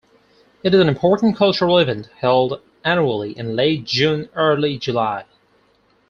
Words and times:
It 0.63 0.73
is 0.73 0.79
an 0.81 0.87
important 0.89 1.35
cultural 1.35 1.77
event, 1.77 2.09
held 2.21 2.59
annually 2.83 3.37
in 3.37 3.55
late 3.55 3.85
June-early 3.85 4.79
July. 4.79 5.25